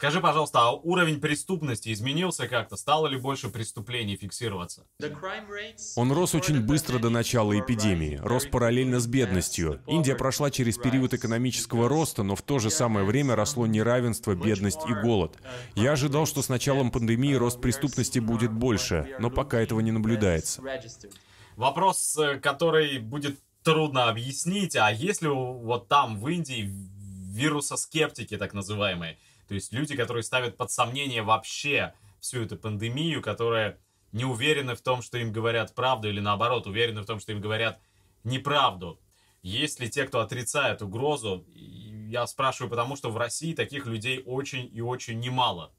Скажи, 0.02 0.20
пожалуйста, 0.20 0.62
а 0.62 0.72
уровень 0.72 1.22
преступности 1.22 1.94
изменился 1.94 2.48
как-то? 2.48 2.76
Стало 2.76 3.06
ли 3.06 3.20
больше 3.20 3.50
преступлений 3.50 4.16
фиксироваться? 4.16 4.88
Он 5.96 6.12
рос 6.12 6.34
очень 6.34 6.60
быстро 6.60 6.98
до 6.98 7.12
начала 7.12 7.60
эпидемии, 7.60 8.20
рос 8.24 8.48
параллельно 8.48 9.00
с 9.00 9.06
бедностью. 9.06 9.80
Индия 9.86 10.16
прошла 10.16 10.50
через 10.50 10.80
период 10.80 11.14
экономического 11.14 11.88
роста, 11.88 12.24
но 12.24 12.36
в 12.36 12.42
то 12.42 12.58
же 12.58 12.72
самое 12.72 13.06
время 13.06 13.36
росло 13.36 13.68
неравенство, 13.68 14.34
бедность 14.34 14.80
и 14.90 14.94
голод. 14.96 15.38
Я 15.76 15.92
ожидал, 15.92 16.26
что 16.26 16.42
с 16.42 16.50
началом 16.50 16.90
пандемии 16.90 17.36
рост 17.36 17.62
преступности 17.62 18.18
будет 18.18 18.52
больше, 18.52 19.16
но 19.20 19.30
пока 19.30 19.62
этого 19.62 19.82
не 19.82 19.92
наблюдается. 19.92 20.64
Вопрос, 21.58 22.18
э, 22.18 22.40
который 22.40 22.98
будет 22.98 23.40
трудно 23.62 24.10
объяснить, 24.10 24.76
а 24.76 24.92
если 24.92 25.28
вот 25.28 25.90
там, 25.90 26.20
в 26.20 26.28
Индии, 26.28 26.72
вирусоскептики 27.32 28.38
так 28.38 28.56
называемые, 28.56 29.20
то 29.52 29.56
есть 29.56 29.74
люди, 29.74 29.98
которые 29.98 30.24
ставят 30.24 30.56
под 30.56 30.72
сомнение 30.72 31.24
вообще 31.24 31.94
всю 32.22 32.44
эту 32.44 32.56
пандемию, 32.56 33.22
которые 33.22 33.78
не 34.14 34.24
уверены 34.24 34.76
в 34.76 34.82
том, 34.82 35.02
что 35.02 35.18
им 35.18 35.34
говорят 35.34 35.76
правду, 35.76 36.08
или 36.08 36.22
наоборот, 36.22 36.68
уверены 36.68 37.02
в 37.02 37.06
том, 37.06 37.20
что 37.20 37.34
им 37.34 37.42
говорят 37.42 37.78
неправду. 38.24 38.98
Есть 39.42 39.82
ли 39.82 39.90
те, 39.90 40.06
кто 40.06 40.22
отрицает 40.22 40.82
угрозу, 40.82 41.46
я 42.12 42.28
спрашиваю, 42.28 42.70
потому 42.70 42.98
что 42.98 43.10
в 43.10 43.18
России 43.18 43.54
таких 43.54 43.86
людей 43.86 44.22
очень 44.26 44.70
и 44.74 44.82
очень 44.82 45.20
немало. 45.20 45.72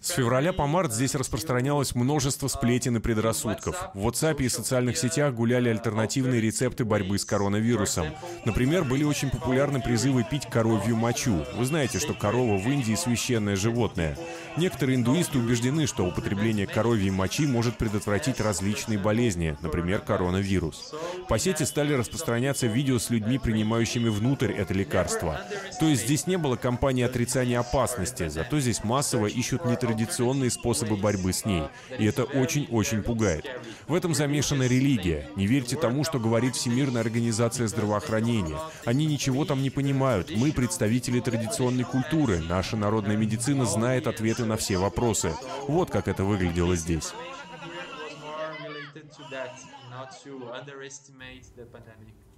С 0.00 0.10
февраля 0.10 0.52
по 0.52 0.66
март 0.66 0.92
здесь 0.92 1.16
распространялось 1.16 1.96
множество 1.96 2.46
сплетен 2.46 2.98
и 2.98 3.00
предрассудков. 3.00 3.90
В 3.94 4.06
WhatsApp 4.06 4.40
и 4.42 4.48
социальных 4.48 4.96
сетях 4.96 5.34
гуляли 5.34 5.70
альтернативные 5.70 6.40
рецепты 6.40 6.84
борьбы 6.84 7.18
с 7.18 7.24
коронавирусом. 7.24 8.06
Например, 8.44 8.84
были 8.84 9.02
очень 9.02 9.30
популярны 9.30 9.80
призывы 9.80 10.24
пить 10.24 10.46
коровью 10.48 10.94
мочу. 10.96 11.44
Вы 11.56 11.64
знаете, 11.64 11.98
что 11.98 12.14
корова 12.14 12.58
в 12.58 12.68
Индии 12.68 12.94
священное 12.94 13.56
животное. 13.56 14.16
Некоторые 14.56 14.96
индуисты 14.96 15.38
убеждены, 15.38 15.88
что 15.88 16.06
употребление 16.06 16.66
коровьей 16.66 17.10
мочи 17.10 17.46
может 17.46 17.76
предотвратить 17.76 18.40
различные 18.40 18.98
болезни, 18.98 19.56
например, 19.62 20.00
коронавирус. 20.00 20.94
По 21.28 21.38
сети 21.38 21.64
стали 21.64 21.94
распространяться 21.94 22.68
видео 22.68 22.98
с 23.00 23.10
людьми, 23.10 23.38
принимающими 23.38 24.08
внутрь 24.08 24.52
это 24.52 24.74
лекарство. 24.74 25.40
То 25.78 25.86
есть 25.86 26.04
здесь 26.04 26.26
не 26.26 26.36
было 26.38 26.56
кампании 26.56 27.04
отрицания 27.04 27.58
опасности, 27.58 28.28
зато 28.28 28.60
здесь 28.60 28.84
массово 28.84 29.26
ищут 29.26 29.64
нетрадиционные 29.64 30.50
способы 30.50 30.96
борьбы 30.96 31.32
с 31.32 31.44
ней. 31.44 31.64
И 31.98 32.04
это 32.04 32.24
очень-очень 32.24 33.02
пугает. 33.02 33.46
В 33.88 33.94
этом 33.94 34.14
замешана 34.14 34.64
религия. 34.64 35.28
Не 35.36 35.46
верьте 35.46 35.76
тому, 35.76 36.04
что 36.04 36.18
говорит 36.18 36.54
Всемирная 36.54 37.02
организация 37.02 37.66
здравоохранения. 37.66 38.58
Они 38.84 39.06
ничего 39.06 39.44
там 39.44 39.62
не 39.62 39.70
понимают. 39.70 40.30
Мы 40.34 40.52
представители 40.52 41.20
традиционной 41.20 41.84
культуры. 41.84 42.40
Наша 42.40 42.76
народная 42.76 43.16
медицина 43.16 43.66
знает 43.66 44.06
ответы 44.06 44.44
на 44.44 44.56
все 44.56 44.78
вопросы. 44.78 45.32
Вот 45.68 45.90
как 45.90 46.08
это 46.08 46.24
выглядело 46.24 46.76
здесь. 46.76 47.12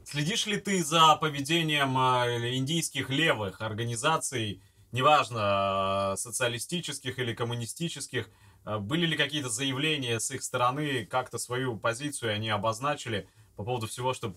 Следишь 0.04 0.46
ли 0.46 0.58
ты 0.58 0.84
за 0.84 1.16
поведением 1.16 1.96
э, 1.96 2.56
индийских 2.56 3.08
левых 3.08 3.62
организаций, 3.62 4.60
неважно, 4.92 6.12
э, 6.12 6.16
социалистических 6.18 7.18
или 7.18 7.34
коммунистических? 7.34 8.28
Э, 8.66 8.78
были 8.78 9.06
ли 9.06 9.16
какие-то 9.16 9.48
заявления 9.48 10.20
с 10.20 10.30
их 10.30 10.42
стороны, 10.42 11.06
как-то 11.06 11.38
свою 11.38 11.78
позицию 11.78 12.34
они 12.34 12.50
обозначили 12.50 13.28
по 13.56 13.64
поводу 13.64 13.86
всего, 13.86 14.12
что 14.12 14.36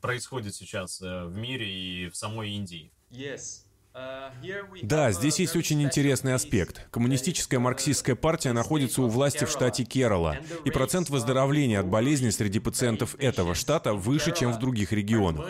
происходит 0.00 0.54
сейчас 0.54 1.00
в 1.00 1.36
мире 1.36 1.72
и 1.72 2.08
в 2.08 2.16
самой 2.16 2.50
Индии? 2.50 2.90
Yes. 3.10 3.64
Да, 4.82 5.12
здесь 5.12 5.38
есть 5.38 5.54
очень 5.56 5.82
интересный 5.82 6.34
аспект. 6.34 6.86
Коммунистическая 6.90 7.58
марксистская 7.58 8.16
партия 8.16 8.52
находится 8.52 9.02
у 9.02 9.08
власти 9.08 9.44
в 9.44 9.50
штате 9.50 9.84
Керала, 9.84 10.36
и 10.64 10.70
процент 10.70 11.10
выздоровления 11.10 11.80
от 11.80 11.86
болезни 11.86 12.30
среди 12.30 12.58
пациентов 12.58 13.14
этого 13.18 13.54
штата 13.54 13.94
выше, 13.94 14.32
чем 14.32 14.52
в 14.52 14.58
других 14.58 14.92
регионах. 14.92 15.46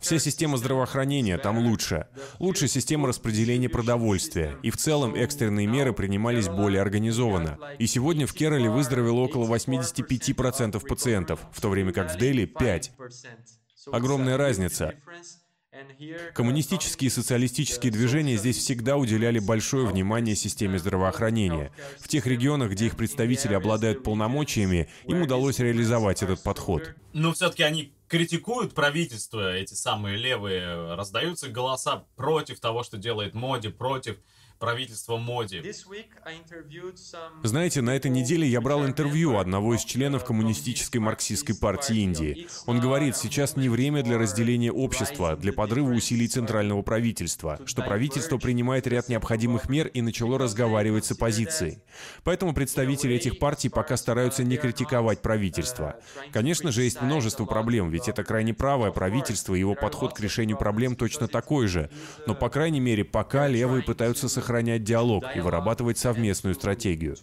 Вся 0.00 0.18
система 0.18 0.56
здравоохранения 0.56 1.36
там 1.36 1.58
лучше. 1.58 2.06
Лучше 2.38 2.66
система 2.66 3.08
распределения 3.08 3.68
продовольствия. 3.68 4.56
И 4.62 4.70
в 4.70 4.76
целом 4.78 5.14
экстренные 5.14 5.66
меры 5.66 5.92
принимались 5.92 6.48
более 6.48 6.80
организованно. 6.80 7.58
И 7.78 7.86
сегодня 7.86 8.26
в 8.26 8.32
Керале 8.32 8.70
выздоровело 8.70 9.20
около 9.20 9.46
85% 9.54 10.80
пациентов, 10.86 11.40
в 11.52 11.60
то 11.60 11.68
время 11.68 11.92
как 11.92 12.14
в 12.14 12.18
Дели— 12.18 12.44
5%. 12.58 13.61
Огромная 13.90 14.36
разница. 14.36 14.94
Коммунистические 16.34 17.08
и 17.08 17.10
социалистические 17.10 17.90
движения 17.90 18.36
здесь 18.36 18.58
всегда 18.58 18.98
уделяли 18.98 19.38
большое 19.38 19.86
внимание 19.86 20.36
системе 20.36 20.78
здравоохранения. 20.78 21.72
В 21.98 22.08
тех 22.08 22.26
регионах, 22.26 22.72
где 22.72 22.86
их 22.86 22.96
представители 22.96 23.54
обладают 23.54 24.02
полномочиями, 24.02 24.88
им 25.06 25.22
удалось 25.22 25.58
реализовать 25.58 26.22
этот 26.22 26.42
подход. 26.42 26.94
Но 27.14 27.32
все-таки 27.32 27.62
они 27.62 27.94
критикуют 28.06 28.74
правительство, 28.74 29.54
эти 29.54 29.72
самые 29.72 30.18
левые, 30.18 30.94
раздаются 30.94 31.48
голоса 31.48 32.04
против 32.16 32.60
того, 32.60 32.82
что 32.82 32.98
делает 32.98 33.32
Моди, 33.32 33.68
против 33.68 34.18
правительства 34.62 35.16
Моди. 35.16 35.60
Знаете, 37.42 37.82
на 37.82 37.96
этой 37.96 38.12
неделе 38.12 38.46
я 38.46 38.60
брал 38.60 38.86
интервью 38.86 39.36
одного 39.38 39.74
из 39.74 39.82
членов 39.82 40.24
Коммунистической 40.24 41.00
марксистской 41.00 41.56
партии 41.56 41.96
Индии. 41.96 42.46
Он 42.66 42.78
говорит, 42.78 43.16
сейчас 43.16 43.56
не 43.56 43.68
время 43.68 44.04
для 44.04 44.18
разделения 44.18 44.70
общества, 44.70 45.36
для 45.36 45.52
подрыва 45.52 45.90
усилий 45.90 46.28
центрального 46.28 46.82
правительства, 46.82 47.58
что 47.66 47.82
правительство 47.82 48.38
принимает 48.38 48.86
ряд 48.86 49.08
необходимых 49.08 49.68
мер 49.68 49.88
и 49.88 50.00
начало 50.00 50.38
разговаривать 50.38 51.06
с 51.06 51.10
оппозицией. 51.10 51.82
Поэтому 52.22 52.54
представители 52.54 53.16
этих 53.16 53.40
партий 53.40 53.68
пока 53.68 53.96
стараются 53.96 54.44
не 54.44 54.58
критиковать 54.58 55.22
правительство. 55.22 55.96
Конечно 56.30 56.70
же, 56.70 56.84
есть 56.84 57.00
множество 57.00 57.46
проблем, 57.46 57.90
ведь 57.90 58.08
это 58.08 58.22
крайне 58.22 58.54
правое 58.54 58.92
правительство, 58.92 59.56
и 59.56 59.58
его 59.58 59.74
подход 59.74 60.14
к 60.14 60.20
решению 60.20 60.56
проблем 60.56 60.94
точно 60.94 61.26
такой 61.26 61.66
же. 61.66 61.90
Но, 62.28 62.36
по 62.36 62.48
крайней 62.48 62.80
мере, 62.80 63.04
пока 63.04 63.48
левые 63.48 63.82
пытаются 63.82 64.28
сохранить 64.28 64.51
сохранять 64.52 64.84
диалог 64.84 65.24
и 65.34 65.40
вырабатывать 65.40 65.98
совместную 65.98 66.54
стратегию. 66.54 67.16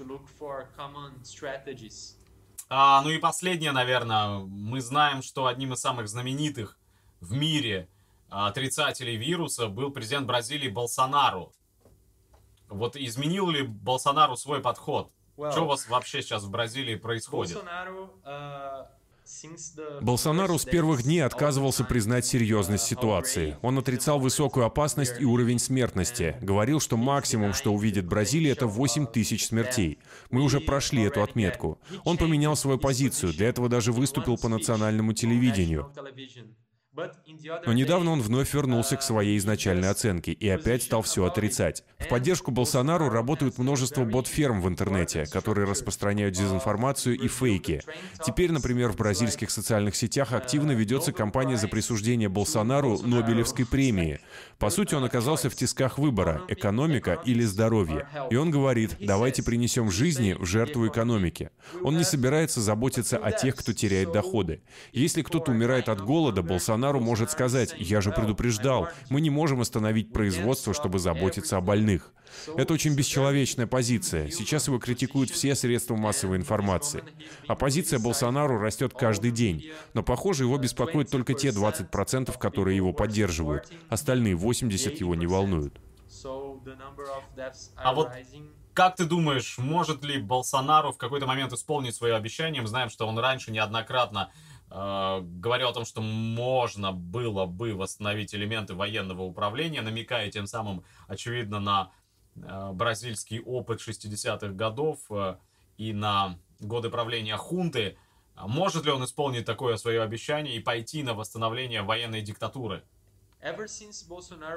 А, 2.72 3.02
ну 3.02 3.10
и 3.10 3.18
последнее, 3.20 3.72
наверное. 3.72 4.40
Мы 4.40 4.82
знаем, 4.82 5.22
что 5.22 5.46
одним 5.46 5.74
из 5.74 5.80
самых 5.80 6.08
знаменитых 6.08 6.78
в 7.20 7.34
мире 7.34 7.88
отрицателей 8.30 9.16
вируса 9.16 9.68
был 9.68 9.92
президент 9.92 10.28
Бразилии 10.28 10.70
Болсонару. 10.70 11.52
Вот 12.68 12.96
изменил 12.96 13.50
ли 13.50 13.64
Болсонару 13.64 14.36
свой 14.36 14.62
подход? 14.62 15.12
Well, 15.36 15.52
что 15.52 15.64
у 15.64 15.68
вас 15.68 15.88
вообще 15.88 16.22
сейчас 16.22 16.44
в 16.44 16.52
Бразилии 16.52 16.96
происходит? 16.96 17.56
Болсонару, 17.56 18.14
uh... 18.24 18.86
Болсонару 20.02 20.58
с 20.58 20.66
первых 20.66 21.04
дней 21.04 21.22
отказывался 21.22 21.84
признать 21.84 22.26
серьезность 22.26 22.86
ситуации. 22.86 23.58
Он 23.62 23.78
отрицал 23.78 24.20
высокую 24.20 24.66
опасность 24.66 25.20
и 25.20 25.26
уровень 25.26 25.60
смертности. 25.60 26.36
Говорил, 26.42 26.80
что 26.80 26.98
максимум, 26.98 27.54
что 27.54 27.74
увидит 27.74 28.06
Бразилия, 28.06 28.52
это 28.52 28.68
8 28.68 29.08
тысяч 29.08 29.46
смертей. 29.46 30.00
Мы 30.32 30.42
уже 30.42 30.60
прошли 30.60 31.04
эту 31.04 31.22
отметку. 31.22 31.80
Он 32.06 32.18
поменял 32.18 32.56
свою 32.56 32.78
позицию, 32.78 33.34
для 33.34 33.50
этого 33.50 33.70
даже 33.70 33.92
выступил 33.92 34.38
по 34.38 34.50
национальному 34.50 35.14
телевидению. 35.14 35.92
Но 37.66 37.74
недавно 37.74 38.12
он 38.12 38.22
вновь 38.22 38.54
вернулся 38.54 38.98
к 38.98 39.02
своей 39.02 39.38
изначальной 39.38 39.90
оценке 39.90 40.32
и 40.32 40.50
опять 40.50 40.84
стал 40.84 41.02
все 41.02 41.26
отрицать. 41.26 41.84
В 42.00 42.08
поддержку 42.08 42.52
Болсонару 42.52 43.10
работают 43.10 43.58
множество 43.58 44.04
бот-ферм 44.04 44.62
в 44.62 44.68
интернете, 44.68 45.26
которые 45.32 45.68
распространяют 45.68 46.36
дезинформацию 46.36 47.18
и 47.18 47.28
фейки. 47.28 47.82
Теперь, 48.26 48.52
например, 48.52 48.92
в 48.92 48.98
бразильских 48.98 49.52
социальных 49.52 49.96
сетях 49.96 50.34
активно 50.34 50.72
ведется 50.72 51.12
кампания 51.12 51.58
за 51.58 51.68
присуждение 51.68 52.30
Болсонару 52.30 53.00
Нобелевской 53.00 53.66
премии. 53.66 54.20
По 54.58 54.70
сути, 54.70 54.96
он 54.96 55.04
оказался 55.04 55.50
в 55.50 55.56
тисках 55.56 55.98
выбора– 55.98 56.42
экономика 56.48 57.20
или 57.26 57.44
здоровье. 57.44 58.08
И 58.30 58.36
он 58.36 58.52
говорит, 58.52 58.98
давайте 59.00 59.44
принесем 59.44 59.92
жизни 59.92 60.34
в 60.34 60.46
жертву 60.46 60.88
экономики. 60.88 61.52
Он 61.84 61.98
не 61.98 62.04
собирается 62.04 62.62
заботиться 62.62 63.18
о 63.18 63.32
тех, 63.32 63.56
кто 63.56 63.74
теряет 63.74 64.12
доходы. 64.12 64.62
Если 64.92 65.22
кто-то 65.22 65.52
умирает 65.52 65.90
от 65.90 66.02
голода, 66.02 66.42
Болсонару 66.42 66.89
может 66.98 67.32
сказать, 67.32 67.76
я 67.78 68.02
же 68.02 68.12
предупреждал, 68.12 68.90
мы 69.10 69.22
не 69.22 69.30
можем 69.30 69.62
остановить 69.62 70.12
производство, 70.12 70.74
чтобы 70.74 71.00
заботиться 71.00 71.58
о 71.58 71.62
больных. 71.62 72.12
Это 72.56 72.74
очень 72.74 72.96
бесчеловечная 72.96 73.68
позиция. 73.68 74.30
Сейчас 74.30 74.68
его 74.68 74.80
критикуют 74.80 75.30
все 75.30 75.56
средства 75.56 75.96
массовой 75.96 76.38
информации. 76.38 77.04
Оппозиция 77.48 78.00
Болсонару 78.00 78.60
растет 78.60 78.94
каждый 78.94 79.32
день. 79.32 79.72
Но, 79.94 80.04
похоже, 80.04 80.44
его 80.46 80.58
беспокоят 80.58 81.10
только 81.10 81.34
те 81.34 81.50
20%, 81.50 82.38
которые 82.38 82.76
его 82.76 82.94
поддерживают. 82.94 83.72
Остальные 83.90 84.36
80 84.36 85.00
его 85.00 85.16
не 85.16 85.28
волнуют. 85.28 85.80
А 87.76 87.94
вот 87.94 88.10
как 88.74 88.96
ты 88.96 89.04
думаешь, 89.04 89.58
может 89.58 90.06
ли 90.06 90.22
Болсонару 90.22 90.94
в 90.94 90.98
какой-то 90.98 91.26
момент 91.26 91.52
исполнить 91.52 91.96
свое 91.96 92.16
обещание? 92.16 92.62
Мы 92.62 92.68
знаем, 92.70 92.90
что 92.90 93.06
он 93.08 93.20
раньше 93.20 93.52
неоднократно 93.52 94.32
говорил 94.70 95.70
о 95.70 95.74
том, 95.74 95.86
что 95.86 96.02
можно 96.02 96.92
было 96.92 97.46
бы 97.46 97.74
восстановить 97.74 98.36
элементы 98.36 98.76
военного 98.76 99.24
управления, 99.24 99.82
намекая 99.82 100.30
тем 100.30 100.46
самым, 100.46 100.84
очевидно, 101.08 101.60
на 101.60 101.92
э, 102.36 102.72
бразильский 102.74 103.40
опыт 103.40 103.82
60-х 103.82 104.50
годов 104.50 105.00
э, 105.10 105.38
и 105.78 105.92
на 105.92 106.38
годы 106.60 106.90
правления 106.90 107.36
хунты. 107.38 107.98
Может 108.36 108.86
ли 108.86 108.92
он 108.92 109.04
исполнить 109.04 109.46
такое 109.46 109.76
свое 109.78 110.02
обещание 110.02 110.56
и 110.56 110.60
пойти 110.60 111.04
на 111.04 111.14
восстановление 111.14 111.82
военной 111.82 112.22
диктатуры? 112.22 112.84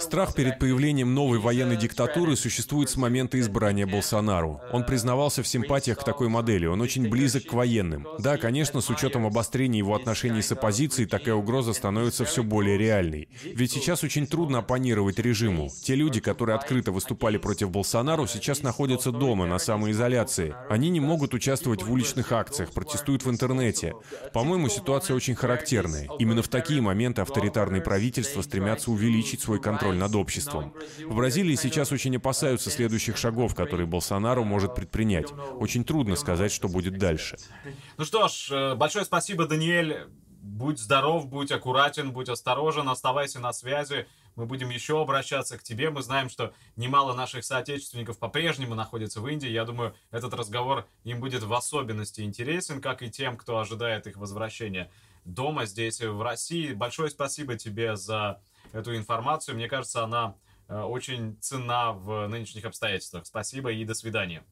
Страх 0.01 0.35
перед 0.35 0.59
появлением 0.59 1.15
новой 1.15 1.39
военной 1.39 1.77
диктатуры 1.77 2.35
существует 2.35 2.91
с 2.91 2.97
момента 2.97 3.39
избрания 3.39 3.87
Болсонару. 3.87 4.61
Он 4.73 4.85
признавался 4.85 5.45
в 5.45 5.47
симпатиях 5.47 6.01
к 6.01 6.05
такой 6.05 6.29
модели, 6.29 6.67
он 6.67 6.81
очень 6.81 7.09
близок 7.09 7.45
к 7.45 7.53
военным. 7.53 8.09
Да, 8.19 8.37
конечно, 8.39 8.81
с 8.81 8.91
учетом 8.91 9.25
обострения 9.25 9.79
его 9.79 9.95
отношений 9.95 10.43
с 10.43 10.51
оппозицией, 10.51 11.09
такая 11.09 11.37
угроза 11.37 11.75
становится 11.75 12.25
все 12.25 12.43
более 12.43 12.77
реальной. 12.77 13.29
Ведь 13.45 13.71
сейчас 13.71 14.03
очень 14.03 14.27
трудно 14.27 14.59
оппонировать 14.59 15.21
режиму. 15.21 15.71
Те 15.85 15.95
люди, 15.95 16.21
которые 16.21 16.57
открыто 16.57 16.91
выступали 16.91 17.39
против 17.39 17.71
Болсонару, 17.71 18.27
сейчас 18.27 18.63
находятся 18.63 19.13
дома, 19.13 19.47
на 19.47 19.61
самоизоляции. 19.61 20.57
Они 20.69 20.91
не 20.91 20.99
могут 20.99 21.35
участвовать 21.35 21.85
в 21.85 21.93
уличных 21.93 22.33
акциях, 22.33 22.73
протестуют 22.73 23.25
в 23.25 23.31
интернете. 23.31 23.95
По-моему, 24.33 24.69
ситуация 24.69 25.15
очень 25.15 25.37
характерная. 25.37 26.09
Именно 26.19 26.43
в 26.43 26.49
такие 26.49 26.81
моменты 26.81 27.23
авторитарные 27.23 27.81
правительства 27.81 28.43
стремятся 28.43 28.72
стремятся 28.73 28.91
увеличить 28.91 29.41
свой 29.41 29.61
контроль 29.61 29.97
над 29.97 30.15
обществом. 30.15 30.75
В 31.05 31.15
Бразилии 31.15 31.55
сейчас 31.57 31.93
очень 31.93 32.17
опасаются 32.17 32.71
следующих 32.71 33.17
шагов, 33.17 33.55
которые 33.55 33.87
Болсонару 33.87 34.45
может 34.45 34.75
предпринять. 34.75 35.33
Очень 35.59 35.85
трудно 35.85 36.17
сказать, 36.17 36.53
что 36.53 36.69
будет 36.69 36.99
дальше. 36.99 37.37
Ну 37.99 38.05
что 38.05 38.29
ж, 38.29 38.49
э, 38.51 38.75
большое 38.75 39.05
спасибо, 39.05 39.47
Даниэль. 39.47 40.07
Будь 40.43 40.79
здоров, 40.79 41.29
будь 41.29 41.53
аккуратен, 41.53 42.11
будь 42.13 42.29
осторожен, 42.29 42.89
оставайся 42.89 43.39
на 43.39 43.53
связи. 43.53 44.07
Мы 44.35 44.47
будем 44.47 44.71
еще 44.71 45.01
обращаться 45.01 45.59
к 45.59 45.63
тебе. 45.63 45.91
Мы 45.91 46.03
знаем, 46.03 46.29
что 46.29 46.53
немало 46.77 47.15
наших 47.15 47.45
соотечественников 47.45 48.19
по-прежнему 48.19 48.75
находятся 48.75 49.21
в 49.21 49.29
Индии. 49.29 49.49
Я 49.49 49.65
думаю, 49.65 49.95
этот 50.11 50.35
разговор 50.35 50.87
им 51.05 51.21
будет 51.21 51.43
в 51.43 51.53
особенности 51.53 52.23
интересен, 52.23 52.81
как 52.81 53.03
и 53.03 53.11
тем, 53.11 53.37
кто 53.37 53.59
ожидает 53.59 54.07
их 54.07 54.17
возвращения 54.17 54.91
дома 55.25 55.67
здесь, 55.67 56.01
в 56.01 56.23
России. 56.23 56.73
Большое 56.73 57.11
спасибо 57.11 57.57
тебе 57.57 57.97
за 57.97 58.41
эту 58.73 58.97
информацию. 58.97 59.55
Мне 59.55 59.69
кажется, 59.69 60.05
она 60.05 60.35
э, 60.69 60.81
очень 60.81 61.37
ценна 61.41 61.93
в 61.93 62.27
нынешних 62.29 62.65
обстоятельствах. 62.65 63.27
Спасибо 63.27 63.73
и 63.73 63.85
до 63.85 63.95
свидания. 63.95 64.45